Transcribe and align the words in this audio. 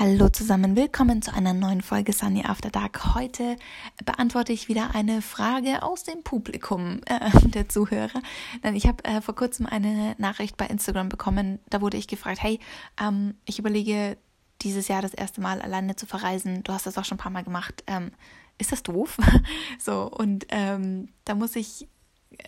Hallo 0.00 0.28
zusammen, 0.28 0.76
willkommen 0.76 1.22
zu 1.22 1.34
einer 1.34 1.52
neuen 1.52 1.82
Folge 1.82 2.12
Sunny 2.12 2.44
After 2.44 2.70
Dark. 2.70 3.16
Heute 3.16 3.56
beantworte 4.04 4.52
ich 4.52 4.68
wieder 4.68 4.94
eine 4.94 5.22
Frage 5.22 5.82
aus 5.82 6.04
dem 6.04 6.22
Publikum 6.22 7.00
äh, 7.06 7.30
der 7.48 7.68
Zuhörer. 7.68 8.22
Denn 8.62 8.76
ich 8.76 8.86
habe 8.86 9.04
äh, 9.04 9.20
vor 9.20 9.34
kurzem 9.34 9.66
eine 9.66 10.14
Nachricht 10.16 10.56
bei 10.56 10.66
Instagram 10.66 11.08
bekommen. 11.08 11.58
Da 11.68 11.80
wurde 11.80 11.96
ich 11.96 12.06
gefragt, 12.06 12.40
hey, 12.40 12.60
ähm, 13.02 13.34
ich 13.44 13.58
überlege 13.58 14.16
dieses 14.62 14.86
Jahr 14.86 15.02
das 15.02 15.14
erste 15.14 15.40
Mal 15.40 15.60
alleine 15.60 15.96
zu 15.96 16.06
verreisen. 16.06 16.62
Du 16.62 16.72
hast 16.72 16.86
das 16.86 16.96
auch 16.96 17.04
schon 17.04 17.16
ein 17.16 17.22
paar 17.22 17.32
Mal 17.32 17.42
gemacht. 17.42 17.82
Ähm, 17.88 18.12
ist 18.56 18.70
das 18.70 18.84
doof? 18.84 19.16
so, 19.80 20.08
und 20.08 20.46
ähm, 20.50 21.08
da 21.24 21.34
muss 21.34 21.56
ich, 21.56 21.88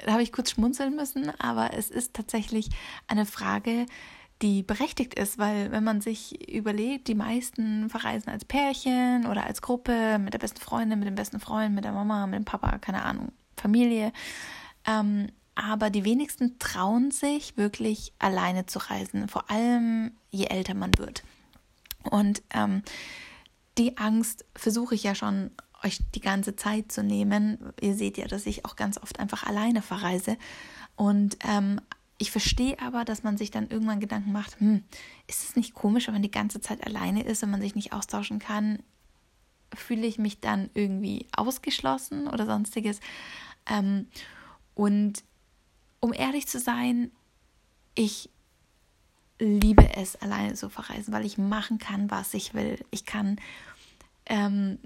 da 0.07 0.13
habe 0.13 0.23
ich 0.23 0.31
kurz 0.31 0.53
schmunzeln 0.53 0.95
müssen, 0.95 1.31
aber 1.41 1.75
es 1.75 1.91
ist 1.91 2.15
tatsächlich 2.15 2.69
eine 3.09 3.27
Frage, 3.27 3.87
berechtigt 4.41 5.15
ist, 5.15 5.39
weil 5.39 5.71
wenn 5.71 5.85
man 5.85 6.01
sich 6.01 6.51
überlegt, 6.51 7.09
die 7.09 7.15
meisten 7.15 7.91
verreisen 7.91 8.31
als 8.31 8.45
Pärchen 8.45 9.27
oder 9.27 9.45
als 9.45 9.61
Gruppe 9.61 10.19
mit 10.19 10.33
der 10.33 10.39
besten 10.39 10.61
Freundin, 10.61 10.99
mit 10.99 11.07
dem 11.07 11.15
besten 11.15 11.41
Freund, 11.41 11.75
mit 11.75 11.85
der 11.85 11.93
Mama, 11.93 12.27
mit 12.27 12.39
dem 12.39 12.45
Papa, 12.45 12.79
keine 12.79 13.05
Ahnung, 13.05 13.33
Familie. 13.57 14.13
Ähm, 14.87 15.29
aber 15.55 15.91
die 15.91 16.05
wenigsten 16.05 16.59
trauen 16.59 17.11
sich 17.11 17.59
wirklich 17.59 18.15
alleine 18.19 18.65
zu 18.65 18.79
reisen, 18.79 19.29
vor 19.29 19.51
allem 19.51 20.13
je 20.31 20.47
älter 20.47 20.75
man 20.75 20.97
wird. 20.97 21.23
Und 22.03 22.43
ähm, 22.55 22.83
die 23.77 23.99
Angst 23.99 24.47
versuche 24.55 24.95
ich 24.95 25.03
ja 25.03 25.15
schon 25.15 25.51
euch 25.83 26.01
die 26.15 26.21
ganze 26.21 26.57
Zeit 26.57 26.93
zu 26.93 27.03
nehmen. 27.03 27.59
Ihr 27.81 27.95
seht 27.95 28.17
ja, 28.17 28.27
dass 28.27 28.47
ich 28.47 28.65
auch 28.65 28.77
ganz 28.77 28.99
oft 28.99 29.21
einfach 29.21 29.45
alleine 29.45 29.83
verreise. 29.83 30.37
Und 30.97 31.37
ähm, 31.47 31.81
ich 32.21 32.31
verstehe 32.31 32.79
aber, 32.81 33.07
dass 33.07 33.23
man 33.23 33.39
sich 33.39 33.51
dann 33.51 33.69
irgendwann 33.69 33.99
Gedanken 33.99 34.31
macht, 34.31 34.61
hm, 34.61 34.85
ist 35.27 35.43
es 35.43 35.57
nicht 35.57 35.73
komisch, 35.73 36.07
wenn 36.07 36.15
man 36.15 36.23
die 36.23 36.31
ganze 36.31 36.61
Zeit 36.61 36.87
alleine 36.87 37.23
ist 37.23 37.43
und 37.43 37.51
man 37.51 37.63
sich 37.63 37.75
nicht 37.75 37.95
austauschen 37.95 38.39
kann? 38.39 38.79
Fühle 39.75 40.07
ich 40.07 40.19
mich 40.19 40.39
dann 40.39 40.69
irgendwie 40.75 41.27
ausgeschlossen 41.35 42.29
oder 42.29 42.45
sonstiges? 42.45 43.01
Ähm, 43.67 44.07
und 44.75 45.25
um 46.01 46.13
ehrlich 46.13 46.47
zu 46.47 46.59
sein, 46.59 47.11
ich 47.95 48.29
liebe 49.39 49.89
es, 49.95 50.17
alleine 50.17 50.53
zu 50.53 50.69
verreisen, 50.69 51.15
weil 51.15 51.25
ich 51.25 51.39
machen 51.39 51.79
kann, 51.79 52.11
was 52.11 52.35
ich 52.35 52.53
will. 52.53 52.85
Ich 52.91 53.07
kann 53.07 53.41
ähm, 54.27 54.79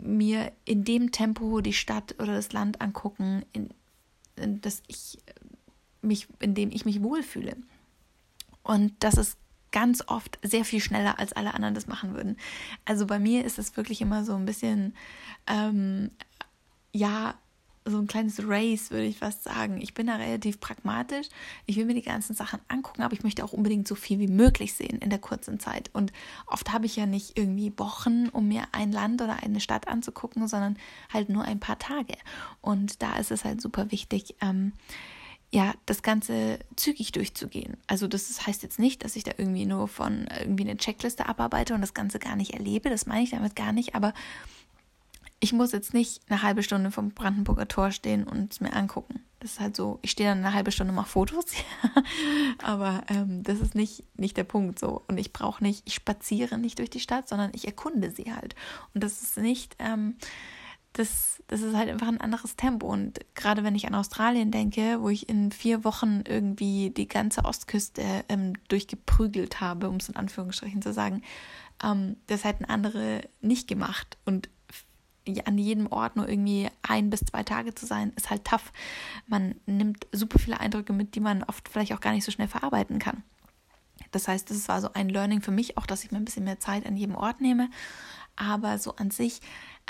mir 0.00 0.50
in 0.64 0.82
dem 0.82 1.12
Tempo 1.12 1.60
die 1.60 1.72
Stadt 1.72 2.16
oder 2.18 2.34
das 2.34 2.52
Land 2.52 2.80
angucken, 2.80 3.44
in, 3.52 3.70
in 4.34 4.60
das 4.60 4.82
ich 4.88 5.18
mich, 6.04 6.28
in 6.40 6.54
dem 6.54 6.70
ich 6.70 6.84
mich 6.84 7.02
wohlfühle. 7.02 7.56
Und 8.62 8.92
das 9.00 9.14
ist 9.14 9.38
ganz 9.72 10.04
oft 10.06 10.38
sehr 10.42 10.64
viel 10.64 10.80
schneller, 10.80 11.18
als 11.18 11.32
alle 11.32 11.52
anderen 11.52 11.74
das 11.74 11.86
machen 11.86 12.14
würden. 12.14 12.36
Also 12.84 13.06
bei 13.06 13.18
mir 13.18 13.44
ist 13.44 13.58
es 13.58 13.76
wirklich 13.76 14.00
immer 14.00 14.24
so 14.24 14.34
ein 14.34 14.46
bisschen, 14.46 14.94
ähm, 15.48 16.10
ja, 16.92 17.34
so 17.86 17.98
ein 17.98 18.06
kleines 18.06 18.40
Race, 18.46 18.90
würde 18.90 19.04
ich 19.04 19.18
fast 19.18 19.42
sagen. 19.42 19.80
Ich 19.80 19.92
bin 19.92 20.06
da 20.06 20.16
relativ 20.16 20.58
pragmatisch. 20.58 21.26
Ich 21.66 21.76
will 21.76 21.84
mir 21.84 21.94
die 21.94 22.02
ganzen 22.02 22.34
Sachen 22.34 22.60
angucken, 22.68 23.02
aber 23.02 23.12
ich 23.12 23.22
möchte 23.22 23.44
auch 23.44 23.52
unbedingt 23.52 23.86
so 23.86 23.94
viel 23.94 24.18
wie 24.20 24.28
möglich 24.28 24.74
sehen 24.74 24.98
in 25.00 25.10
der 25.10 25.18
kurzen 25.18 25.60
Zeit. 25.60 25.90
Und 25.92 26.12
oft 26.46 26.72
habe 26.72 26.86
ich 26.86 26.96
ja 26.96 27.04
nicht 27.04 27.36
irgendwie 27.36 27.72
Wochen, 27.76 28.28
um 28.30 28.48
mir 28.48 28.64
ein 28.72 28.90
Land 28.90 29.20
oder 29.20 29.42
eine 29.42 29.60
Stadt 29.60 29.86
anzugucken, 29.86 30.48
sondern 30.48 30.78
halt 31.12 31.28
nur 31.28 31.44
ein 31.44 31.60
paar 31.60 31.78
Tage. 31.78 32.14
Und 32.62 33.02
da 33.02 33.16
ist 33.16 33.30
es 33.30 33.44
halt 33.44 33.60
super 33.60 33.90
wichtig, 33.90 34.36
ähm, 34.40 34.72
ja, 35.50 35.72
das 35.86 36.02
Ganze 36.02 36.58
zügig 36.76 37.12
durchzugehen. 37.12 37.76
Also 37.86 38.08
das 38.08 38.46
heißt 38.46 38.62
jetzt 38.62 38.78
nicht, 38.78 39.04
dass 39.04 39.16
ich 39.16 39.22
da 39.22 39.32
irgendwie 39.36 39.66
nur 39.66 39.86
von 39.86 40.26
irgendwie 40.40 40.64
eine 40.64 40.76
Checkliste 40.76 41.26
abarbeite 41.26 41.74
und 41.74 41.80
das 41.80 41.94
Ganze 41.94 42.18
gar 42.18 42.36
nicht 42.36 42.54
erlebe. 42.54 42.90
Das 42.90 43.06
meine 43.06 43.22
ich 43.22 43.30
damit 43.30 43.54
gar 43.54 43.72
nicht. 43.72 43.94
Aber 43.94 44.14
ich 45.40 45.52
muss 45.52 45.72
jetzt 45.72 45.94
nicht 45.94 46.22
eine 46.28 46.42
halbe 46.42 46.62
Stunde 46.62 46.90
vom 46.90 47.10
Brandenburger 47.10 47.68
Tor 47.68 47.92
stehen 47.92 48.24
und 48.24 48.52
es 48.52 48.60
mir 48.60 48.72
angucken. 48.72 49.22
Das 49.40 49.52
ist 49.52 49.60
halt 49.60 49.76
so, 49.76 49.98
ich 50.02 50.10
stehe 50.10 50.28
dann 50.28 50.38
eine 50.38 50.54
halbe 50.54 50.72
Stunde 50.72 50.90
und 50.92 50.96
mache 50.96 51.10
Fotos. 51.10 51.44
aber 52.62 53.04
ähm, 53.08 53.42
das 53.42 53.60
ist 53.60 53.74
nicht, 53.74 54.04
nicht 54.18 54.36
der 54.36 54.44
Punkt 54.44 54.78
so. 54.78 55.02
Und 55.06 55.18
ich 55.18 55.32
brauche 55.32 55.62
nicht, 55.62 55.82
ich 55.84 55.94
spaziere 55.94 56.58
nicht 56.58 56.78
durch 56.78 56.90
die 56.90 57.00
Stadt, 57.00 57.28
sondern 57.28 57.52
ich 57.54 57.66
erkunde 57.66 58.10
sie 58.10 58.32
halt. 58.32 58.56
Und 58.94 59.04
das 59.04 59.22
ist 59.22 59.36
nicht... 59.36 59.76
Ähm, 59.78 60.16
das, 60.94 61.42
das 61.48 61.60
ist 61.60 61.76
halt 61.76 61.90
einfach 61.90 62.08
ein 62.08 62.20
anderes 62.20 62.56
Tempo. 62.56 62.86
Und 62.86 63.20
gerade 63.34 63.64
wenn 63.64 63.74
ich 63.74 63.86
an 63.86 63.94
Australien 63.94 64.50
denke, 64.50 64.98
wo 65.00 65.08
ich 65.08 65.28
in 65.28 65.50
vier 65.50 65.84
Wochen 65.84 66.22
irgendwie 66.26 66.90
die 66.90 67.08
ganze 67.08 67.44
Ostküste 67.44 68.02
ähm, 68.28 68.54
durchgeprügelt 68.68 69.60
habe, 69.60 69.88
um 69.88 69.96
es 69.96 70.08
in 70.08 70.16
Anführungsstrichen 70.16 70.82
zu 70.82 70.92
sagen, 70.92 71.22
ähm, 71.82 72.16
das 72.28 72.44
hätten 72.44 72.64
andere 72.64 73.22
nicht 73.40 73.66
gemacht. 73.66 74.16
Und 74.24 74.48
an 75.44 75.58
jedem 75.58 75.90
Ort 75.90 76.16
nur 76.16 76.28
irgendwie 76.28 76.68
ein 76.82 77.10
bis 77.10 77.20
zwei 77.20 77.42
Tage 77.42 77.74
zu 77.74 77.86
sein, 77.86 78.12
ist 78.16 78.30
halt 78.30 78.44
tough. 78.44 78.72
Man 79.26 79.56
nimmt 79.66 80.06
super 80.12 80.38
viele 80.38 80.60
Eindrücke 80.60 80.92
mit, 80.92 81.14
die 81.16 81.20
man 81.20 81.42
oft 81.42 81.68
vielleicht 81.68 81.92
auch 81.92 82.00
gar 82.00 82.12
nicht 82.12 82.24
so 82.24 82.30
schnell 82.30 82.48
verarbeiten 82.48 82.98
kann. 82.98 83.24
Das 84.12 84.28
heißt, 84.28 84.48
das 84.48 84.68
war 84.68 84.80
so 84.80 84.92
ein 84.92 85.08
Learning 85.08 85.40
für 85.40 85.50
mich, 85.50 85.76
auch 85.76 85.86
dass 85.86 86.04
ich 86.04 86.12
mir 86.12 86.18
ein 86.18 86.24
bisschen 86.24 86.44
mehr 86.44 86.60
Zeit 86.60 86.86
an 86.86 86.96
jedem 86.96 87.16
Ort 87.16 87.40
nehme. 87.40 87.68
Aber 88.36 88.78
so 88.78 88.94
an 88.96 89.10
sich 89.10 89.40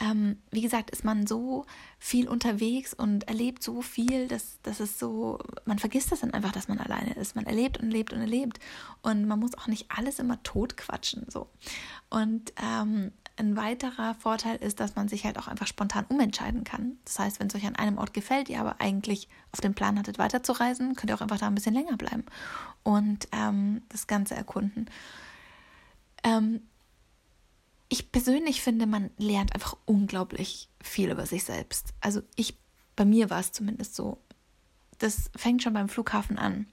ähm, 0.00 0.38
wie 0.50 0.60
gesagt, 0.60 0.90
ist 0.90 1.04
man 1.04 1.26
so 1.26 1.66
viel 1.98 2.28
unterwegs 2.28 2.94
und 2.94 3.28
erlebt 3.28 3.62
so 3.62 3.80
viel, 3.80 4.26
dass, 4.26 4.60
dass 4.62 4.80
es 4.80 4.98
so, 4.98 5.38
man 5.66 5.78
vergisst 5.78 6.10
das 6.10 6.20
dann 6.20 6.34
einfach, 6.34 6.52
dass 6.52 6.68
man 6.68 6.78
alleine 6.78 7.14
ist. 7.14 7.36
Man 7.36 7.46
erlebt 7.46 7.78
und 7.78 7.90
lebt 7.90 8.12
und 8.12 8.20
erlebt. 8.20 8.58
Und 9.02 9.26
man 9.26 9.38
muss 9.38 9.56
auch 9.56 9.68
nicht 9.68 9.86
alles 9.88 10.18
immer 10.18 10.42
totquatschen. 10.42 11.26
So. 11.28 11.48
Und 12.10 12.52
ähm, 12.60 13.12
ein 13.36 13.56
weiterer 13.56 14.14
Vorteil 14.14 14.56
ist, 14.56 14.80
dass 14.80 14.96
man 14.96 15.08
sich 15.08 15.24
halt 15.24 15.38
auch 15.38 15.48
einfach 15.48 15.66
spontan 15.66 16.06
umentscheiden 16.08 16.64
kann. 16.64 16.98
Das 17.04 17.18
heißt, 17.18 17.40
wenn 17.40 17.48
es 17.48 17.54
euch 17.54 17.66
an 17.66 17.76
einem 17.76 17.98
Ort 17.98 18.14
gefällt, 18.14 18.48
ihr 18.48 18.60
aber 18.60 18.80
eigentlich 18.80 19.28
auf 19.52 19.60
dem 19.60 19.74
Plan 19.74 19.98
hattet, 19.98 20.18
weiterzureisen, 20.18 20.94
könnt 20.94 21.10
ihr 21.10 21.16
auch 21.16 21.20
einfach 21.20 21.38
da 21.38 21.46
ein 21.46 21.54
bisschen 21.54 21.74
länger 21.74 21.96
bleiben 21.96 22.24
und 22.82 23.28
ähm, 23.32 23.82
das 23.88 24.06
Ganze 24.06 24.34
erkunden. 24.34 24.88
Ähm, 26.22 26.62
ich 27.94 28.10
persönlich 28.10 28.60
finde, 28.60 28.86
man 28.86 29.10
lernt 29.18 29.54
einfach 29.54 29.76
unglaublich 29.84 30.68
viel 30.82 31.12
über 31.12 31.26
sich 31.26 31.44
selbst. 31.44 31.94
Also 32.00 32.22
ich, 32.34 32.58
bei 32.96 33.04
mir 33.04 33.30
war 33.30 33.38
es 33.38 33.52
zumindest 33.52 33.94
so. 33.94 34.18
Das 34.98 35.30
fängt 35.36 35.62
schon 35.62 35.74
beim 35.74 35.88
Flughafen 35.88 36.36
an. 36.36 36.66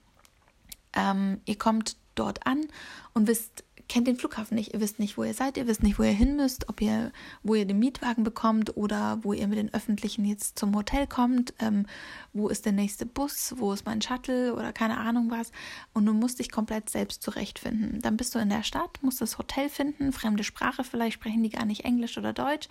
Ähm, 0.94 1.40
ihr 1.46 1.60
kommt 1.60 1.96
dort 2.16 2.48
an 2.48 2.66
und 3.14 3.28
wisst 3.28 3.64
kennt 3.92 4.08
den 4.08 4.16
Flughafen 4.16 4.56
nicht, 4.56 4.74
ihr 4.74 4.80
wisst 4.80 5.00
nicht, 5.00 5.18
wo 5.18 5.26
ihr 5.26 5.34
seid, 5.34 5.58
ihr 5.58 5.68
wisst 5.68 5.84
nicht, 5.84 6.00
wo 6.00 6.04
ihr 6.04 6.14
hin 6.14 6.38
müsst, 6.38 6.70
ob 6.70 6.80
ihr, 6.80 7.12
wo 7.44 7.56
ihr 7.56 7.66
den 7.66 7.78
Mietwagen 7.78 8.24
bekommt 8.24 8.78
oder 8.78 9.20
wo 9.22 9.34
ihr 9.34 9.46
mit 9.50 9.58
den 9.58 9.74
Öffentlichen 9.74 10.24
jetzt 10.24 10.58
zum 10.58 10.74
Hotel 10.78 11.08
kommt, 11.08 11.54
ähm, 11.60 11.86
wo 12.32 12.48
ist 12.48 12.64
der 12.64 12.72
nächste 12.72 13.06
Bus, 13.06 13.54
wo 13.58 13.74
ist 13.74 13.86
mein 13.86 14.02
Shuttle 14.02 14.56
oder 14.56 14.72
keine 14.72 14.98
Ahnung 14.98 15.30
was. 15.30 15.52
Und 15.92 16.06
du 16.06 16.14
musst 16.14 16.40
dich 16.40 16.50
komplett 16.52 16.90
selbst 16.90 17.22
zurechtfinden. 17.22 18.00
Dann 18.00 18.16
bist 18.16 18.34
du 18.34 18.40
in 18.40 18.48
der 18.48 18.64
Stadt, 18.64 19.04
musst 19.04 19.20
das 19.20 19.38
Hotel 19.38 19.68
finden, 19.68 20.14
fremde 20.14 20.46
Sprache, 20.46 20.86
vielleicht 20.86 21.16
sprechen 21.16 21.44
die 21.44 21.50
gar 21.50 21.66
nicht 21.66 21.84
Englisch 21.84 22.18
oder 22.18 22.32
Deutsch. 22.32 22.70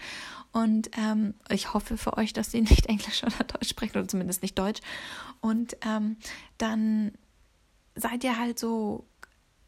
Und 0.53 0.91
ähm, 0.97 1.35
ich 1.51 1.75
hoffe 1.75 1.99
für 1.99 2.17
euch, 2.17 2.33
dass 2.33 2.51
sie 2.51 2.61
nicht 2.63 2.87
Englisch 2.87 3.25
oder 3.25 3.45
Deutsch 3.45 3.69
sprechen 3.69 3.99
oder 3.99 4.09
zumindest 4.09 4.41
nicht 4.41 4.59
Deutsch. 4.59 4.81
Und 5.43 5.77
ähm, 5.85 6.17
dann 6.57 7.13
seid 7.95 8.25
ihr 8.25 8.39
halt 8.39 8.59
so 8.59 9.05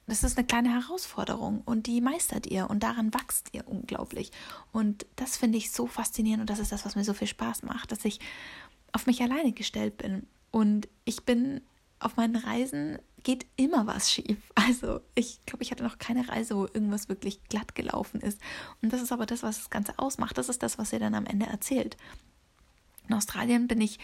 das 0.07 0.25
ist 0.25 0.37
eine 0.37 0.47
kleine 0.47 0.73
Herausforderung 0.73 1.63
und 1.65 1.87
die 1.87 2.01
meistert 2.01 2.47
ihr 2.47 2.69
und 2.69 2.83
daran 2.83 3.15
wächst 3.15 3.49
ihr 3.53 3.67
unglaublich. 3.69 4.33
Und 4.73 5.07
das 5.17 5.37
finde 5.37 5.59
ich 5.59 5.71
so 5.71 5.87
faszinierend 5.87 6.43
und 6.43 6.51
das 6.51 6.59
ist 6.59 6.73
das, 6.73 6.85
was 6.85 6.97
mir 6.97 7.05
so 7.05 7.15
viel 7.15 7.29
Spaß 7.29 7.63
macht, 7.63 7.93
dass 7.93 8.05
ich 8.05 8.19
auf 8.93 9.07
mich 9.07 9.23
alleine 9.23 9.53
gestellt 9.53 9.97
bin. 9.97 10.27
Und 10.51 10.89
ich 11.05 11.25
bin 11.25 11.63
auf 11.99 12.17
meinen 12.17 12.37
Reisen 12.37 12.99
geht 13.23 13.47
immer 13.57 13.87
was 13.87 14.11
schief. 14.11 14.39
Also 14.55 15.01
ich 15.15 15.45
glaube, 15.45 15.63
ich 15.63 15.71
hatte 15.71 15.83
noch 15.83 15.99
keine 15.99 16.29
Reise, 16.29 16.57
wo 16.57 16.65
irgendwas 16.65 17.09
wirklich 17.09 17.43
glatt 17.45 17.75
gelaufen 17.75 18.21
ist. 18.21 18.41
Und 18.81 18.93
das 18.93 19.03
ist 19.03 19.13
aber 19.13 19.27
das, 19.27 19.43
was 19.43 19.59
das 19.59 19.71
Ganze 19.71 19.99
ausmacht. 19.99 20.39
Das 20.39 20.49
ist 20.49 20.63
das, 20.63 20.79
was 20.79 20.93
ihr 20.93 21.01
dann 21.01 21.15
am 21.15 21.27
Ende 21.27 21.47
erzählt. 21.47 21.97
In 23.09 23.15
Australien 23.15 23.67
bin 23.67 23.81
ich 23.81 23.99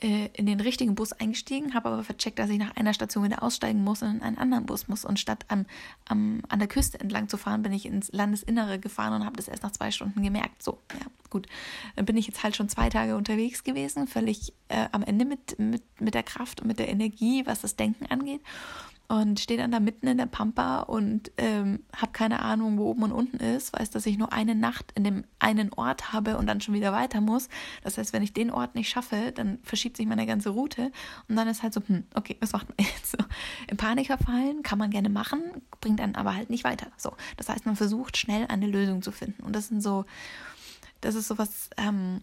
äh, 0.00 0.28
in 0.34 0.46
den 0.46 0.60
richtigen 0.60 0.94
Bus 0.94 1.12
eingestiegen, 1.12 1.74
habe 1.74 1.88
aber 1.88 2.04
vercheckt, 2.04 2.38
dass 2.38 2.50
ich 2.50 2.58
nach 2.58 2.76
einer 2.76 2.92
Station 2.92 3.24
wieder 3.24 3.42
aussteigen 3.42 3.82
muss 3.82 4.02
und 4.02 4.16
in 4.16 4.22
einen 4.22 4.36
anderen 4.36 4.66
Bus 4.66 4.88
muss. 4.88 5.04
Und 5.04 5.18
statt 5.18 5.44
am, 5.48 5.64
am, 6.04 6.42
an 6.48 6.58
der 6.58 6.68
Küste 6.68 7.00
entlang 7.00 7.28
zu 7.28 7.36
fahren, 7.38 7.62
bin 7.62 7.72
ich 7.72 7.86
ins 7.86 8.12
Landesinnere 8.12 8.78
gefahren 8.78 9.14
und 9.14 9.24
habe 9.24 9.36
das 9.36 9.48
erst 9.48 9.62
nach 9.62 9.72
zwei 9.72 9.90
Stunden 9.90 10.22
gemerkt. 10.22 10.62
So, 10.62 10.78
ja, 10.92 11.06
gut. 11.30 11.46
Dann 11.94 12.04
bin 12.04 12.16
ich 12.16 12.26
jetzt 12.26 12.42
halt 12.42 12.56
schon 12.56 12.68
zwei 12.68 12.90
Tage 12.90 13.16
unterwegs 13.16 13.64
gewesen, 13.64 14.06
völlig 14.06 14.52
äh, 14.68 14.86
am 14.92 15.02
Ende 15.02 15.24
mit, 15.24 15.58
mit, 15.58 15.82
mit 16.00 16.14
der 16.14 16.22
Kraft 16.22 16.60
und 16.60 16.66
mit 16.66 16.78
der 16.78 16.88
Energie, 16.88 17.46
was 17.46 17.62
das 17.62 17.76
Denken 17.76 18.06
angeht. 18.06 18.42
Und 19.08 19.38
stehe 19.40 19.58
dann 19.58 19.70
da 19.70 19.80
mitten 19.80 20.06
in 20.06 20.18
der 20.18 20.26
Pampa 20.26 20.80
und 20.80 21.30
ähm, 21.36 21.80
habe 21.94 22.12
keine 22.12 22.40
Ahnung, 22.40 22.78
wo 22.78 22.90
oben 22.90 23.04
und 23.04 23.12
unten 23.12 23.36
ist, 23.38 23.72
weiß, 23.72 23.90
dass 23.90 24.06
ich 24.06 24.18
nur 24.18 24.32
eine 24.32 24.54
Nacht 24.54 24.92
in 24.94 25.04
dem 25.04 25.24
einen 25.38 25.72
Ort 25.72 26.12
habe 26.12 26.36
und 26.36 26.46
dann 26.46 26.60
schon 26.60 26.74
wieder 26.74 26.92
weiter 26.92 27.20
muss. 27.20 27.48
Das 27.82 27.98
heißt, 27.98 28.12
wenn 28.12 28.22
ich 28.22 28.32
den 28.32 28.50
Ort 28.50 28.74
nicht 28.74 28.88
schaffe, 28.88 29.32
dann 29.32 29.58
verschiebt 29.62 29.96
sich 29.96 30.06
meine 30.06 30.26
ganze 30.26 30.50
Route 30.50 30.90
und 31.28 31.36
dann 31.36 31.48
ist 31.48 31.62
halt 31.62 31.74
so, 31.74 31.80
hm, 31.86 32.04
okay, 32.14 32.36
was 32.40 32.52
macht 32.52 32.68
man 32.68 32.76
jetzt? 32.86 33.12
So, 33.12 33.18
in 33.68 33.76
Panik 33.76 34.06
verfallen 34.06 34.62
kann 34.62 34.78
man 34.78 34.90
gerne 34.90 35.08
machen, 35.08 35.40
bringt 35.80 36.00
dann 36.00 36.14
aber 36.14 36.34
halt 36.34 36.50
nicht 36.50 36.64
weiter. 36.64 36.88
So, 36.96 37.12
das 37.36 37.48
heißt, 37.48 37.66
man 37.66 37.76
versucht 37.76 38.16
schnell 38.16 38.46
eine 38.48 38.66
Lösung 38.66 39.02
zu 39.02 39.12
finden 39.12 39.42
und 39.42 39.54
das 39.54 39.68
sind 39.68 39.82
so, 39.82 40.04
das 41.00 41.14
ist 41.14 41.28
sowas, 41.28 41.70
ähm, 41.76 42.22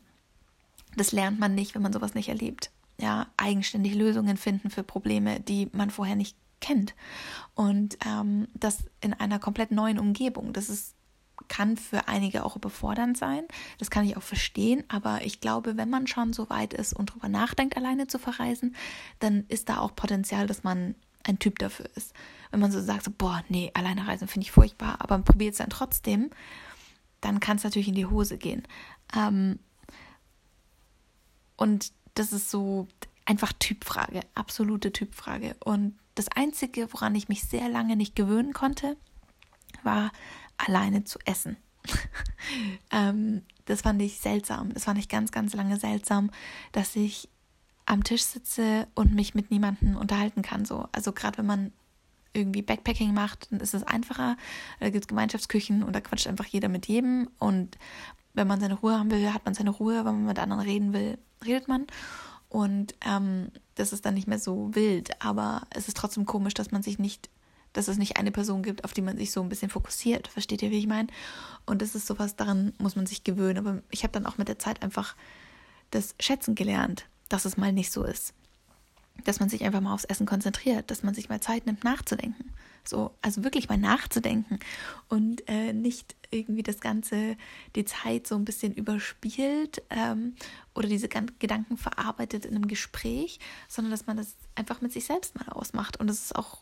das 0.98 1.12
lernt 1.12 1.40
man 1.40 1.56
nicht, 1.56 1.76
wenn 1.76 1.82
man 1.82 1.94
sowas 1.94 2.14
nicht 2.14 2.30
erlebt 2.30 2.72
ja, 3.00 3.28
eigenständig 3.38 3.96
Lösungen 3.96 4.38
finden 4.38 4.70
für 4.70 4.84
Probleme, 4.84 5.40
die 5.40 5.70
man 5.74 5.90
vorher 5.90 6.16
nicht 6.16 6.38
kennt. 6.64 6.96
Und 7.54 7.98
ähm, 8.08 8.48
das 8.56 8.86
in 9.02 9.14
einer 9.14 9.38
komplett 9.38 9.72
neuen 9.72 10.00
Umgebung. 10.00 10.54
Das 10.54 10.70
ist 10.70 10.96
kann 11.48 11.78
für 11.78 12.08
einige 12.08 12.46
auch 12.46 12.56
überfordernd 12.56 13.18
sein. 13.18 13.44
Das 13.78 13.90
kann 13.90 14.06
ich 14.06 14.18
auch 14.18 14.24
verstehen. 14.24 14.84
Aber 14.88 15.24
ich 15.24 15.42
glaube, 15.42 15.78
wenn 15.78 15.90
man 15.90 16.08
schon 16.08 16.34
so 16.34 16.50
weit 16.50 16.74
ist 16.74 16.94
und 16.94 17.10
darüber 17.10 17.30
nachdenkt, 17.30 17.78
alleine 17.78 18.08
zu 18.08 18.18
verreisen, 18.20 18.76
dann 19.20 19.46
ist 19.48 19.70
da 19.70 19.80
auch 19.80 19.96
Potenzial, 19.96 20.48
dass 20.48 20.64
man 20.64 20.96
ein 21.24 21.40
Typ 21.40 21.60
dafür 21.60 21.90
ist. 21.96 22.14
Wenn 22.52 22.60
man 22.60 22.72
so 22.72 22.82
sagt, 22.82 23.04
so, 23.04 23.12
boah, 23.16 23.44
nee, 23.50 23.72
alleine 23.74 24.08
reisen 24.08 24.28
finde 24.28 24.46
ich 24.46 24.52
furchtbar, 24.52 24.98
aber 25.00 25.18
probiert 25.20 25.54
es 25.54 25.60
dann 25.60 25.70
trotzdem, 25.70 26.30
dann 27.22 27.40
kann 27.40 27.58
es 27.58 27.64
natürlich 27.64 27.88
in 27.88 27.96
die 27.96 28.06
Hose 28.06 28.38
gehen. 28.38 28.64
Ähm, 29.16 29.60
und 31.56 31.94
das 32.16 32.34
ist 32.34 32.52
so 32.52 32.88
einfach 33.26 33.54
Typfrage, 33.54 34.22
absolute 34.36 34.92
Typfrage. 34.92 35.56
Und 35.64 35.98
das 36.16 36.28
Einzige, 36.30 36.92
woran 36.92 37.16
ich 37.16 37.30
mich 37.30 37.44
sehr 37.44 37.70
lange 37.70 37.96
nicht 37.96 38.16
gewöhnen 38.16 38.54
konnte, 38.54 38.98
war 39.84 40.12
alleine 40.58 41.04
zu 41.04 41.20
essen. 41.26 41.58
ähm, 42.92 43.42
das 43.66 43.82
fand 43.82 44.02
ich 44.02 44.20
seltsam. 44.20 44.74
Das 44.74 44.86
fand 44.86 45.00
ich 45.00 45.10
ganz, 45.10 45.32
ganz 45.32 45.54
lange 45.54 45.78
seltsam, 45.78 46.32
dass 46.72 46.96
ich 46.96 47.30
am 47.86 48.04
Tisch 48.04 48.24
sitze 48.24 48.88
und 48.96 49.14
mich 49.14 49.36
mit 49.36 49.52
niemandem 49.52 49.98
unterhalten 49.98 50.42
kann. 50.42 50.66
So. 50.66 50.88
Also 50.92 51.12
gerade 51.12 51.40
wenn 51.40 51.46
man 51.46 51.72
irgendwie 52.34 52.62
Backpacking 52.62 53.14
macht, 53.14 53.52
dann 53.52 53.60
ist 53.60 53.74
es 53.74 53.84
einfacher. 53.84 54.38
Da 54.80 54.90
gibt 54.90 55.06
es 55.06 55.08
Gemeinschaftsküchen 55.08 55.84
und 55.84 55.94
da 55.94 56.02
quatscht 56.02 56.28
einfach 56.28 56.46
jeder 56.46 56.70
mit 56.70 56.88
jedem. 56.88 57.30
Und 57.40 57.78
wenn 58.34 58.48
man 58.48 58.60
seine 58.60 58.76
Ruhe 58.76 58.98
haben 58.98 59.12
will, 59.12 59.34
hat 59.34 59.46
man 59.46 59.54
seine 59.54 59.70
Ruhe. 59.70 59.98
Wenn 59.98 60.16
man 60.16 60.26
mit 60.26 60.40
anderen 60.40 60.62
reden 60.62 60.94
will, 60.94 61.18
redet 61.46 61.68
man. 61.68 61.86
Und 62.54 62.96
ähm, 63.06 63.50
das 63.76 63.92
ist 63.92 64.06
dann 64.06 64.14
nicht 64.14 64.28
mehr 64.28 64.40
so 64.40 64.74
wild. 64.74 65.22
Aber 65.22 65.64
es 65.72 65.90
ist 65.90 65.98
trotzdem 65.98 66.26
komisch, 66.26 66.54
dass 66.54 66.72
man 66.72 66.84
sich 66.84 67.00
nicht, 67.00 67.30
dass 67.74 67.90
es 67.90 67.98
nicht 67.98 68.18
eine 68.18 68.32
Person 68.32 68.64
gibt, 68.64 68.86
auf 68.86 68.94
die 68.94 69.02
man 69.02 69.18
sich 69.18 69.32
so 69.32 69.42
ein 69.42 69.50
bisschen 69.50 69.70
fokussiert. 69.70 70.30
Versteht 70.30 70.62
ihr, 70.62 70.72
wie 70.72 70.80
ich 70.80 70.88
meine? 70.88 71.08
Und 71.66 71.82
das 71.82 71.96
ist 71.96 72.08
sowas, 72.08 72.38
daran 72.38 72.72
muss 72.78 72.96
man 72.96 73.08
sich 73.08 73.26
gewöhnen. 73.26 73.58
Aber 73.58 73.82
ich 73.90 74.04
habe 74.04 74.14
dann 74.14 74.26
auch 74.26 74.38
mit 74.38 74.48
der 74.48 74.60
Zeit 74.60 74.82
einfach 74.82 75.16
das 75.92 76.16
Schätzen 76.20 76.56
gelernt, 76.56 77.06
dass 77.28 77.46
es 77.46 77.58
mal 77.58 77.74
nicht 77.74 77.92
so 77.92 78.04
ist 78.04 78.34
dass 79.26 79.40
man 79.40 79.50
sich 79.50 79.64
einfach 79.64 79.82
mal 79.82 79.94
aufs 79.94 80.06
Essen 80.06 80.26
konzentriert, 80.26 80.90
dass 80.92 81.04
man 81.04 81.14
sich 81.14 81.30
mal 81.30 81.40
Zeit 81.40 81.66
nimmt, 81.66 81.84
nachzudenken. 81.84 82.52
So, 82.86 83.12
also 83.22 83.44
wirklich 83.44 83.70
mal 83.70 83.78
nachzudenken 83.78 84.60
und 85.10 85.48
äh, 85.48 85.74
nicht 85.74 86.16
irgendwie 86.32 86.64
das 86.64 86.80
Ganze, 86.80 87.38
die 87.76 87.86
Zeit 87.86 88.28
so 88.28 88.36
ein 88.36 88.46
bisschen 88.46 88.74
überspielt 88.74 89.82
ähm, 89.90 90.36
oder 90.74 90.88
diese 90.88 91.08
Gedanken 91.08 91.78
verarbeitet 91.78 92.46
in 92.46 92.56
einem 92.56 92.68
Gespräch, 92.68 93.40
sondern 93.68 93.92
dass 93.92 94.08
man 94.08 94.18
das 94.18 94.36
einfach 94.56 94.82
mit 94.82 94.92
sich 94.92 95.06
selbst 95.06 95.36
mal 95.36 95.50
ausmacht. 95.50 96.00
Und 96.00 96.08
das 96.08 96.24
ist 96.24 96.36
auch 96.36 96.60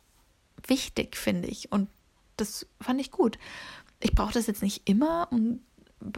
wichtig, 0.68 1.16
finde 1.18 1.48
ich. 1.48 1.72
Und 1.72 1.90
das 2.38 2.68
fand 2.80 3.02
ich 3.02 3.12
gut. 3.12 3.38
Ich 4.00 4.14
brauche 4.14 4.34
das 4.34 4.48
jetzt 4.48 4.64
nicht 4.64 4.88
immer 4.90 5.28
und 5.32 5.62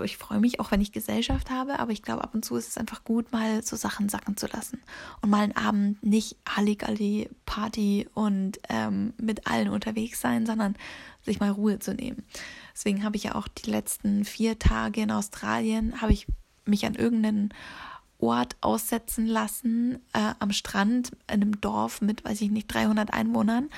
ich 0.04 0.18
freue 0.18 0.40
mich 0.40 0.60
auch, 0.60 0.72
wenn 0.72 0.82
ich 0.82 0.92
Gesellschaft 0.92 1.50
habe, 1.50 1.80
aber 1.80 1.92
ich 1.92 2.02
glaube, 2.02 2.24
ab 2.24 2.34
und 2.34 2.46
zu 2.46 2.56
ist 2.56 2.70
es 2.70 2.78
einfach 2.78 3.04
gut, 3.04 3.32
mal 3.32 3.62
so 3.64 3.76
Sachen 3.76 4.10
sacken 4.10 4.38
zu 4.38 4.48
lassen 4.48 4.82
und 5.22 5.30
mal 5.30 5.44
einen 5.44 5.56
Abend 5.56 6.02
nicht 6.04 6.38
Halligalli 6.48 7.30
Party 7.54 8.08
und 8.16 8.58
ähm, 8.70 9.14
mit 9.18 9.46
allen 9.46 9.70
unterwegs 9.70 10.20
sein, 10.20 10.48
sondern 10.48 10.76
sich 11.22 11.40
mal 11.40 11.52
Ruhe 11.52 11.78
zu 11.78 11.94
nehmen. 11.94 12.24
Deswegen 12.74 13.04
habe 13.04 13.16
ich 13.16 13.26
ja 13.26 13.36
auch 13.36 13.48
die 13.48 13.70
letzten 13.70 14.26
vier 14.26 14.58
Tage 14.58 15.02
in 15.02 15.12
Australien, 15.12 16.02
habe 16.02 16.14
ich 16.14 16.26
mich 16.66 16.84
an 16.88 16.96
irgendeinen 16.96 17.54
Ort 18.18 18.56
aussetzen 18.62 19.28
lassen, 19.28 20.00
äh, 20.14 20.34
am 20.40 20.52
Strand 20.52 21.12
in 21.28 21.44
einem 21.44 21.62
Dorf 21.62 22.02
mit, 22.02 22.26
weiß 22.26 22.42
ich 22.42 22.50
nicht, 22.50 22.74
300 22.74 23.14
Einwohnern 23.14 23.70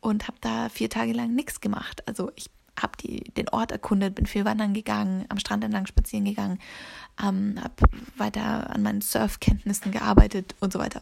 und 0.00 0.28
habe 0.28 0.36
da 0.42 0.68
vier 0.68 0.90
Tage 0.90 1.14
lang 1.14 1.34
nichts 1.34 1.62
gemacht. 1.62 2.06
Also 2.06 2.30
ich 2.34 2.50
habe 2.78 2.92
den 3.00 3.48
Ort 3.48 3.72
erkundet, 3.72 4.14
bin 4.14 4.26
viel 4.26 4.44
wandern 4.44 4.74
gegangen, 4.74 5.24
am 5.30 5.38
Strand 5.38 5.64
entlang 5.64 5.86
spazieren 5.86 6.26
gegangen, 6.26 6.58
ähm, 7.22 7.54
habe 7.62 7.76
weiter 8.18 8.68
an 8.68 8.82
meinen 8.82 9.00
Surfkenntnissen 9.00 9.90
gearbeitet 9.90 10.54
und 10.60 10.70
so 10.74 10.78
weiter. 10.78 11.00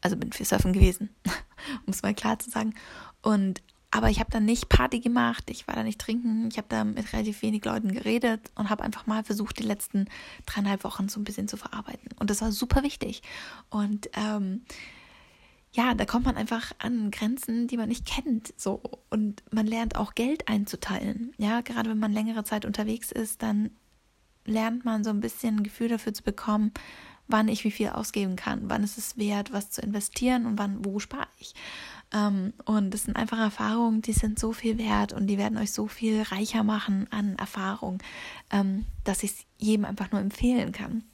Also 0.00 0.16
bin 0.16 0.32
viel 0.32 0.46
surfen 0.46 0.72
gewesen, 0.72 1.10
um 1.86 1.92
es 1.92 2.02
mal 2.02 2.14
klar 2.14 2.38
zu 2.38 2.50
sagen. 2.50 2.74
Und 3.22 3.62
aber 3.90 4.10
ich 4.10 4.20
habe 4.20 4.30
dann 4.30 4.44
nicht 4.44 4.68
Party 4.68 5.00
gemacht, 5.00 5.44
ich 5.48 5.66
war 5.66 5.74
da 5.74 5.82
nicht 5.82 5.98
trinken, 5.98 6.48
ich 6.50 6.58
habe 6.58 6.68
da 6.68 6.84
mit 6.84 7.10
relativ 7.12 7.40
wenig 7.40 7.64
Leuten 7.64 7.92
geredet 7.92 8.50
und 8.54 8.68
habe 8.68 8.84
einfach 8.84 9.06
mal 9.06 9.24
versucht, 9.24 9.58
die 9.58 9.64
letzten 9.64 10.08
dreieinhalb 10.44 10.84
Wochen 10.84 11.08
so 11.08 11.18
ein 11.18 11.24
bisschen 11.24 11.48
zu 11.48 11.56
verarbeiten. 11.56 12.10
Und 12.18 12.28
das 12.28 12.42
war 12.42 12.52
super 12.52 12.82
wichtig. 12.82 13.22
Und 13.70 14.10
ähm, 14.14 14.62
ja, 15.72 15.94
da 15.94 16.04
kommt 16.04 16.26
man 16.26 16.36
einfach 16.36 16.72
an 16.78 17.10
Grenzen, 17.10 17.66
die 17.66 17.78
man 17.78 17.88
nicht 17.88 18.06
kennt, 18.06 18.52
so 18.58 18.82
und 19.10 19.42
man 19.50 19.66
lernt 19.66 19.96
auch 19.96 20.14
Geld 20.14 20.48
einzuteilen. 20.48 21.32
Ja, 21.38 21.62
gerade 21.62 21.88
wenn 21.88 21.98
man 21.98 22.12
längere 22.12 22.44
Zeit 22.44 22.66
unterwegs 22.66 23.10
ist, 23.10 23.42
dann 23.42 23.70
lernt 24.44 24.84
man 24.84 25.02
so 25.02 25.10
ein 25.10 25.20
bisschen 25.20 25.56
ein 25.56 25.62
Gefühl 25.62 25.88
dafür 25.88 26.12
zu 26.12 26.22
bekommen, 26.22 26.72
wann 27.28 27.48
ich 27.48 27.64
wie 27.64 27.70
viel 27.70 27.90
ausgeben 27.90 28.36
kann, 28.36 28.62
wann 28.68 28.82
ist 28.82 28.98
es 28.98 29.16
wert, 29.16 29.52
was 29.52 29.70
zu 29.70 29.82
investieren 29.82 30.46
und 30.46 30.58
wann 30.58 30.84
wo 30.84 30.98
spare 30.98 31.28
ich. 31.38 31.54
Ähm, 32.12 32.54
und 32.64 32.92
das 32.92 33.04
sind 33.04 33.16
einfach 33.16 33.38
Erfahrungen, 33.38 34.02
die 34.02 34.14
sind 34.14 34.38
so 34.38 34.52
viel 34.52 34.78
wert 34.78 35.12
und 35.12 35.26
die 35.26 35.38
werden 35.38 35.58
euch 35.58 35.72
so 35.72 35.86
viel 35.86 36.22
reicher 36.22 36.64
machen 36.64 37.06
an 37.12 37.36
Erfahrung, 37.36 38.02
ähm, 38.50 38.86
dass 39.04 39.22
ich 39.22 39.32
es 39.32 39.44
jedem 39.58 39.84
einfach 39.84 40.10
nur 40.10 40.20
empfehlen 40.20 40.72
kann. 40.72 41.04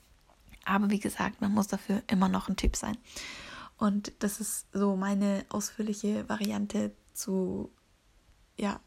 Aber 0.64 0.90
wie 0.90 1.00
gesagt, 1.00 1.40
man 1.40 1.52
muss 1.52 1.66
dafür 1.66 2.02
immer 2.06 2.28
noch 2.28 2.48
ein 2.48 2.56
Typ 2.56 2.76
sein. 2.76 2.96
Und 3.76 4.12
das 4.20 4.40
ist 4.40 4.66
so 4.72 4.96
meine 4.96 5.44
ausführliche 5.48 6.28
Variante 6.28 6.92
zu, 7.12 7.70
ja, 8.56 8.80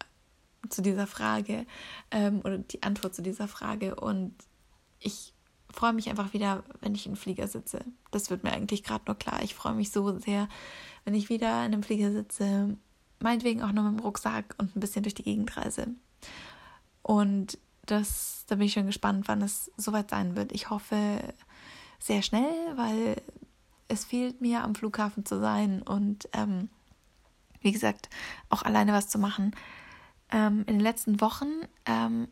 zu 0.70 0.82
dieser 0.82 1.08
Frage 1.08 1.66
ähm, 2.10 2.40
oder 2.40 2.58
die 2.58 2.84
Antwort 2.84 3.14
zu 3.14 3.22
dieser 3.22 3.48
Frage. 3.48 3.96
Und 3.96 4.34
ich 5.00 5.34
freue 5.72 5.94
mich 5.94 6.10
einfach 6.10 6.34
wieder, 6.34 6.64
wenn 6.82 6.96
ich 6.96 7.08
im 7.08 7.16
Flieger 7.16 7.48
sitze. 7.48 7.84
Das 8.12 8.30
wird 8.30 8.44
mir 8.44 8.52
eigentlich 8.52 8.84
gerade 8.84 9.06
nur 9.06 9.18
klar. 9.18 9.42
Ich 9.44 9.56
freue 9.56 9.74
mich 9.74 9.92
so 9.92 10.18
sehr, 10.20 10.48
wenn 11.06 11.14
ich 11.14 11.30
wieder 11.30 11.66
in 11.66 11.74
einem 11.74 11.84
Flieger 11.84 12.12
sitze, 12.12 12.78
meinetwegen 13.20 13.62
auch 13.62 13.72
nur 13.72 13.84
mit 13.84 14.00
dem 14.00 14.04
Rucksack 14.04 14.56
und 14.58 14.76
ein 14.76 14.80
bisschen 14.80 15.04
durch 15.04 15.16
die 15.16 15.24
Gegend 15.24 15.56
reise. 15.58 15.88
Und 17.02 17.58
das, 17.86 18.46
da 18.48 18.56
bin 18.56 18.66
ich 18.66 18.74
schon 18.74 18.86
gespannt, 18.86 19.28
wann 19.28 19.42
es 19.42 19.72
soweit 19.78 20.10
sein 20.10 20.36
wird. 20.36 20.52
Ich 20.52 20.70
hoffe 20.70 21.34
sehr 22.00 22.22
schnell, 22.22 22.52
weil 22.76 23.22
es 23.88 24.06
fehlt 24.06 24.42
mir, 24.42 24.64
am 24.64 24.76
Flughafen 24.76 25.26
zu 25.26 25.40
sein 25.40 25.82
und 25.82 26.28
ähm, 26.34 26.70
wie 27.62 27.72
gesagt, 27.72 28.10
auch 28.50 28.64
alleine 28.64 28.94
was 28.94 29.08
zu 29.08 29.18
machen. 29.20 29.56
Ähm, 30.30 30.60
in 30.68 30.76
den 30.76 30.80
letzten 30.82 31.22
Wochen 31.22 31.48
ähm, 31.86 32.28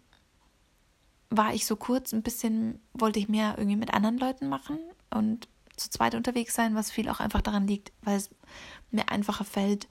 war 1.29 1.53
ich 1.53 1.65
so 1.65 1.75
kurz 1.75 2.13
ein 2.13 2.21
bisschen, 2.21 2.79
wollte 2.93 3.19
ich 3.19 3.27
mehr 3.27 3.55
irgendwie 3.57 3.77
mit 3.77 3.93
anderen 3.93 4.17
Leuten 4.17 4.47
machen 4.47 4.79
und 5.09 5.47
zu 5.75 5.89
zweit 5.89 6.15
unterwegs 6.15 6.53
sein, 6.53 6.75
was 6.75 6.91
viel 6.91 7.09
auch 7.09 7.19
einfach 7.19 7.41
daran 7.41 7.67
liegt, 7.67 7.91
weil 8.01 8.17
es 8.17 8.29
mir 8.91 9.09
einfacher 9.09 9.43
fällt. 9.43 9.87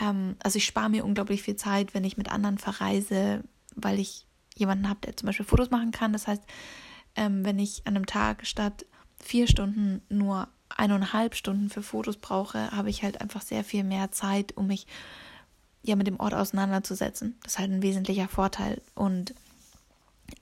Ähm, 0.00 0.36
also 0.42 0.56
ich 0.56 0.64
spare 0.64 0.88
mir 0.88 1.04
unglaublich 1.04 1.42
viel 1.42 1.56
Zeit, 1.56 1.94
wenn 1.94 2.04
ich 2.04 2.16
mit 2.16 2.30
anderen 2.30 2.58
verreise, 2.58 3.44
weil 3.74 3.98
ich 3.98 4.26
jemanden 4.56 4.88
habe, 4.88 5.00
der 5.04 5.16
zum 5.16 5.26
Beispiel 5.26 5.46
Fotos 5.46 5.70
machen 5.70 5.90
kann. 5.90 6.12
Das 6.12 6.26
heißt, 6.26 6.42
ähm, 7.16 7.44
wenn 7.44 7.58
ich 7.58 7.86
an 7.86 7.96
einem 7.96 8.06
Tag 8.06 8.46
statt 8.46 8.86
vier 9.20 9.46
Stunden 9.48 10.02
nur 10.08 10.48
eineinhalb 10.68 11.34
Stunden 11.34 11.70
für 11.70 11.82
Fotos 11.82 12.16
brauche, 12.16 12.70
habe 12.70 12.90
ich 12.90 13.02
halt 13.02 13.20
einfach 13.20 13.42
sehr 13.42 13.64
viel 13.64 13.84
mehr 13.84 14.10
Zeit, 14.10 14.56
um 14.56 14.66
mich 14.66 14.86
ja 15.82 15.96
mit 15.96 16.06
dem 16.06 16.20
Ort 16.20 16.34
auseinanderzusetzen. 16.34 17.36
Das 17.42 17.54
ist 17.54 17.58
halt 17.58 17.70
ein 17.70 17.82
wesentlicher 17.82 18.28
Vorteil. 18.28 18.80
Und 18.94 19.34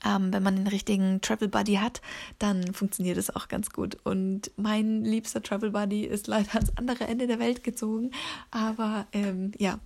ähm, 0.04 0.32
wenn 0.32 0.42
man 0.42 0.56
den 0.56 0.66
richtigen 0.66 1.20
Travel 1.20 1.48
Buddy 1.48 1.74
hat, 1.74 2.00
dann 2.38 2.72
funktioniert 2.74 3.16
es 3.16 3.34
auch 3.34 3.48
ganz 3.48 3.70
gut. 3.70 3.96
Und 4.04 4.50
mein 4.56 5.04
liebster 5.04 5.42
Travel 5.42 5.70
Buddy 5.70 6.04
ist 6.04 6.26
leider 6.26 6.54
ans 6.54 6.72
andere 6.76 7.04
Ende 7.04 7.26
der 7.26 7.38
Welt 7.38 7.64
gezogen. 7.64 8.10
Aber 8.50 9.06
ähm, 9.12 9.52
ja, 9.58 9.78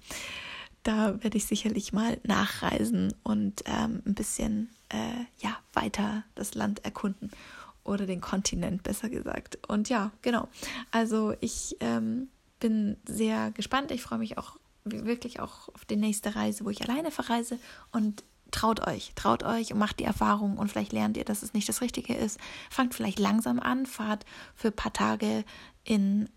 da 0.82 1.22
werde 1.22 1.36
ich 1.36 1.46
sicherlich 1.46 1.92
mal 1.92 2.18
nachreisen 2.24 3.14
und 3.22 3.62
ähm, 3.66 4.02
ein 4.06 4.14
bisschen 4.14 4.70
äh, 4.88 5.24
ja, 5.38 5.56
weiter 5.72 6.24
das 6.34 6.54
Land 6.54 6.84
erkunden 6.84 7.30
oder 7.84 8.06
den 8.06 8.20
Kontinent 8.20 8.82
besser 8.82 9.08
gesagt. 9.08 9.58
Und 9.68 9.88
ja, 9.88 10.10
genau. 10.22 10.48
Also 10.90 11.34
ich 11.40 11.76
ähm, 11.80 12.28
bin 12.60 12.96
sehr 13.06 13.50
gespannt. 13.52 13.90
Ich 13.90 14.02
freue 14.02 14.18
mich 14.18 14.38
auch 14.38 14.56
wirklich 14.84 15.40
auch 15.40 15.68
auf 15.74 15.84
die 15.84 15.96
nächste 15.96 16.34
Reise, 16.34 16.64
wo 16.64 16.70
ich 16.70 16.82
alleine 16.82 17.10
verreise 17.10 17.58
und 17.92 18.24
traut 18.50 18.86
euch, 18.86 19.12
traut 19.14 19.42
euch 19.42 19.72
und 19.72 19.78
macht 19.78 20.00
die 20.00 20.04
Erfahrung 20.04 20.58
und 20.58 20.68
vielleicht 20.68 20.92
lernt 20.92 21.16
ihr, 21.16 21.24
dass 21.24 21.42
es 21.42 21.54
nicht 21.54 21.68
das 21.68 21.80
Richtige 21.80 22.14
ist. 22.14 22.38
Fangt 22.70 22.94
vielleicht 22.94 23.18
langsam 23.18 23.60
an, 23.60 23.86
fahrt 23.86 24.24
für 24.54 24.68
ein 24.68 24.76
paar 24.76 24.92
Tage 24.92 25.44
in 25.84 26.28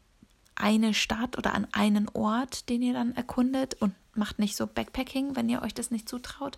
eine 0.56 0.94
Stadt 0.94 1.38
oder 1.38 1.54
an 1.54 1.68
einen 1.72 2.10
Ort, 2.10 2.70
den 2.70 2.82
ihr 2.82 2.94
dann 2.94 3.16
erkundet 3.16 3.76
und 3.76 3.94
macht 4.14 4.40
nicht 4.40 4.56
so 4.56 4.68
Backpacking, 4.68 5.36
wenn 5.36 5.50
ihr 5.50 5.62
euch 5.62 5.74
das 5.74 5.92
nicht 5.92 6.08
zutraut. 6.08 6.58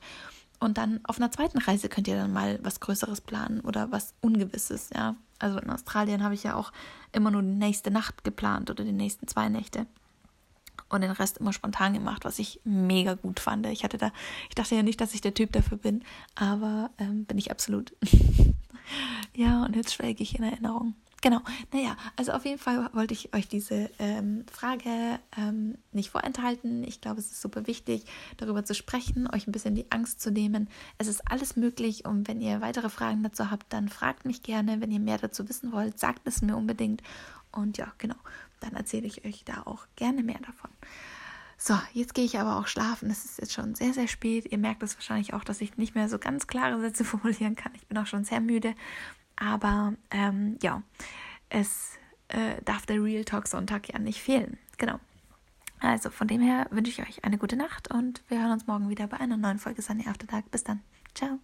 Und 0.60 0.78
dann 0.78 1.00
auf 1.04 1.18
einer 1.18 1.32
zweiten 1.32 1.58
Reise 1.58 1.90
könnt 1.90 2.08
ihr 2.08 2.16
dann 2.16 2.34
mal 2.34 2.60
was 2.62 2.80
Größeres 2.80 3.22
planen 3.22 3.62
oder 3.62 3.92
was 3.92 4.14
Ungewisses, 4.22 4.90
ja. 4.94 5.16
Also 5.38 5.60
in 5.60 5.70
Australien 5.70 6.24
habe 6.24 6.34
ich 6.34 6.44
ja 6.44 6.56
auch 6.56 6.72
immer 7.12 7.30
nur 7.30 7.42
die 7.42 7.50
nächste 7.50 7.92
Nacht 7.92 8.24
geplant 8.24 8.70
oder 8.70 8.86
die 8.86 8.94
nächsten 8.94 9.28
zwei 9.28 9.50
Nächte 9.50 9.86
und 10.90 11.02
den 11.02 11.12
Rest 11.12 11.38
immer 11.38 11.54
spontan 11.54 11.94
gemacht, 11.94 12.26
was 12.26 12.40
ich 12.40 12.62
mega 12.64 13.16
gut 13.16 13.40
fand. 13.40 13.66
Ich 13.68 13.84
hatte 13.84 13.98
da, 13.98 14.12
ich 14.50 14.56
dachte 14.56 14.76
ja 14.76 14.84
nicht, 14.84 15.02
dass 15.02 15.14
ich 15.14 15.22
der 15.22 15.34
Typ 15.34 15.52
dafür 15.52 15.78
bin, 15.78 16.04
aber 16.36 16.90
ähm, 16.98 17.26
bin 17.26 17.38
ich 17.38 17.52
absolut. 17.52 17.94
ja, 19.34 19.64
und 19.66 19.76
jetzt 19.76 19.94
schwelge 19.94 20.24
ich 20.24 20.38
in 20.38 20.44
Erinnerung. 20.44 20.96
Genau, 21.26 21.42
naja, 21.74 21.98
also 22.18 22.34
auf 22.34 22.46
jeden 22.46 22.60
Fall 22.60 22.88
wollte 22.94 23.16
ich 23.16 23.34
euch 23.34 23.48
diese 23.48 23.90
ähm, 23.98 24.46
Frage 24.52 25.20
ähm, 25.36 25.76
nicht 25.92 26.12
vorenthalten. 26.12 26.84
Ich 26.84 27.02
glaube, 27.02 27.20
es 27.20 27.32
ist 27.32 27.42
super 27.42 27.66
wichtig, 27.66 28.06
darüber 28.38 28.64
zu 28.64 28.76
sprechen, 28.76 29.28
euch 29.34 29.48
ein 29.48 29.52
bisschen 29.52 29.74
die 29.74 29.92
Angst 29.92 30.22
zu 30.22 30.30
nehmen. 30.30 30.70
Es 31.00 31.08
ist 31.08 31.24
alles 31.32 31.56
möglich 31.56 32.06
und 32.06 32.28
wenn 32.28 32.42
ihr 32.42 32.62
weitere 32.62 32.90
Fragen 32.90 33.24
dazu 33.24 33.50
habt, 33.50 33.74
dann 33.74 33.90
fragt 33.90 34.26
mich 34.26 34.44
gerne. 34.44 34.82
Wenn 34.82 34.92
ihr 34.92 35.00
mehr 35.00 35.18
dazu 35.18 35.50
wissen 35.50 35.72
wollt, 35.72 36.00
sagt 36.00 36.28
es 36.28 36.44
mir 36.44 36.56
unbedingt. 36.56 37.02
Und 37.52 37.80
ja, 37.80 37.92
genau, 37.98 38.18
dann 38.60 38.74
erzähle 38.74 39.08
ich 39.08 39.26
euch 39.26 39.44
da 39.46 39.64
auch 39.66 39.86
gerne 39.96 40.24
mehr 40.24 40.40
davon. 40.40 40.70
So, 41.58 41.78
jetzt 41.94 42.14
gehe 42.14 42.26
ich 42.26 42.38
aber 42.38 42.58
auch 42.58 42.68
schlafen. 42.68 43.10
Es 43.10 43.24
ist 43.26 43.40
jetzt 43.40 43.54
schon 43.54 43.76
sehr, 43.76 43.94
sehr 43.94 44.08
spät. 44.08 44.52
Ihr 44.52 44.58
merkt 44.58 44.84
es 44.84 44.96
wahrscheinlich 44.96 45.34
auch, 45.34 45.44
dass 45.44 45.62
ich 45.62 45.78
nicht 45.78 45.96
mehr 45.96 46.10
so 46.10 46.20
ganz 46.20 46.48
klare 46.48 46.80
Sätze 46.80 47.04
formulieren 47.06 47.56
kann. 47.56 47.72
Ich 47.76 47.88
bin 47.88 47.98
auch 47.98 48.08
schon 48.08 48.24
sehr 48.26 48.42
müde. 48.42 48.76
Aber 49.36 49.94
ähm, 50.12 50.58
ja, 50.62 50.82
es 51.50 51.94
äh, 52.30 52.62
darf 52.64 52.86
der 52.86 53.02
Real 53.02 53.26
Talk 53.26 53.48
Sonntag 53.48 53.92
ja 53.92 54.00
nicht 54.00 54.22
fehlen. 54.22 54.58
Genau. 54.78 55.00
Also 55.80 56.10
von 56.10 56.28
dem 56.28 56.42
her 56.42 56.68
wünsche 56.72 56.92
ich 56.92 57.08
euch 57.08 57.24
eine 57.26 57.38
gute 57.38 57.56
Nacht 57.56 57.94
und 57.94 58.24
wir 58.30 58.42
hören 58.42 58.52
uns 58.52 58.66
morgen 58.66 58.90
wieder 58.90 59.08
bei 59.08 59.20
einer 59.20 59.38
neuen 59.38 59.60
Folge 59.60 59.82
Sunny 59.82 60.08
After 60.08 60.28
Dark. 60.28 60.50
Bis 60.52 60.64
dann. 60.64 60.82
Ciao. 61.14 61.40